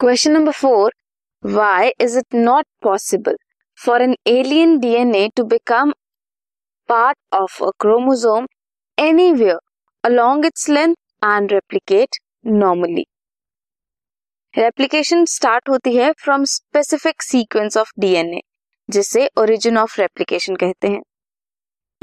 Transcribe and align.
Question 0.00 0.32
number 0.32 0.52
four 0.52 0.92
why 1.42 1.90
is 2.00 2.16
it 2.18 2.34
not 2.34 2.64
possible 2.82 3.36
for 3.78 4.02
an 4.02 4.14
alien 4.26 4.76
DNA 4.78 5.28
to 5.36 5.44
become 5.44 5.92
part 6.88 7.16
of 7.34 7.62
a 7.64 7.70
chromosome 7.80 8.46
any 8.98 9.32
way 9.32 9.54
along 10.04 10.46
its 10.46 10.68
length 10.68 10.94
and 11.24 11.52
replicate 11.52 12.18
normally 12.46 13.06
replication 14.54 15.24
start 15.28 15.68
होती 15.68 15.96
है 15.96 16.12
from 16.24 16.44
specific 16.50 17.22
sequence 17.22 17.76
of 17.76 17.92
DNA 18.00 18.40
जिसे 18.88 19.28
origin 19.38 19.78
of 19.78 20.00
replication 20.00 20.56
कहते 20.56 20.88
हैं। 20.88 21.02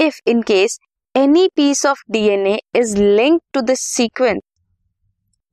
If 0.00 0.20
in 0.26 0.42
case 0.42 0.78
any 1.14 1.48
piece 1.56 1.86
of 1.86 2.02
DNA 2.10 2.58
is 2.76 2.98
link 2.98 3.40
to 3.52 3.60
this 3.62 3.86
sequence 3.86 4.42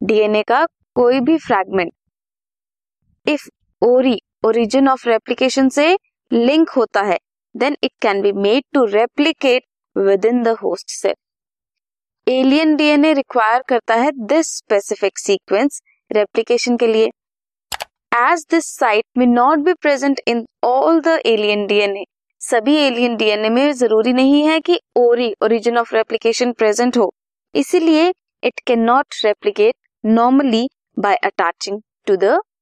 DNA 0.01 0.43
का 0.43 0.65
कोई 0.95 1.19
भी 1.21 1.37
fragment 1.39 1.93
if 3.25 3.47
ori 3.81 4.17
origin 4.45 4.87
of 4.89 5.07
replication 5.09 5.69
से 5.69 5.87
link 6.31 6.69
होता 6.69 7.01
है 7.01 7.17
then 7.55 7.75
it 7.83 7.91
can 8.01 8.21
be 8.21 8.31
made 8.33 8.63
to 8.73 8.83
replicate 8.85 9.63
within 10.25 10.41
the 10.43 10.55
host 10.63 10.89
cell 10.91 11.13
alien 12.27 12.75
DNA 12.75 13.13
require 13.13 13.61
करता 13.69 13.95
है 13.95 14.11
this 14.27 14.55
specific 14.57 15.17
sequence 15.19 15.81
replication 16.11 16.77
के 16.77 16.87
लिए. 16.87 17.09
As 18.13 18.45
this 18.51 18.65
site 18.77 19.05
may 19.17 19.25
not 19.25 19.59
be 19.59 19.73
present 19.81 20.19
in 20.27 20.45
all 20.63 20.99
the 21.01 21.19
alien 21.25 21.65
DNA 21.67 22.03
सभी 22.41 22.75
alien 22.77 23.15
DNA 23.17 23.49
में 23.49 23.71
ज़रूरी 23.73 24.13
नहीं 24.13 24.45
है 24.47 24.59
कि 24.59 24.79
ori 24.97 25.33
origin 25.43 25.77
of 25.77 25.95
replication 25.95 26.51
present 26.53 26.97
हो. 26.97 27.11
इसीलिए 27.55 28.07
it 28.43 28.59
can 28.67 28.79
not 28.83 29.15
replicate 29.25 29.75
normally 30.03 30.67
by 30.99 31.15
attaching 31.25 31.81
to 32.07 32.15
the 32.15 32.39